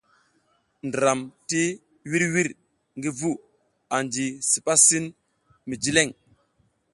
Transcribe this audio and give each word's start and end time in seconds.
Ndram 0.87 1.19
ti 1.47 1.61
wirwir 2.09 2.47
ngi 2.97 3.09
vu 3.17 3.31
angi 3.95 4.27
sipa 4.49 4.73
sin 4.85 5.05
mi 5.67 5.75
jileŋ. 5.83 6.09